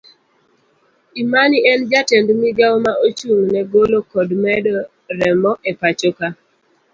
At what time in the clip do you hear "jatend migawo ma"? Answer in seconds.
1.91-2.93